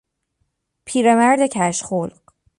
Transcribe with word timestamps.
پیرمرد 0.85 1.39
کژخلق 1.51 2.19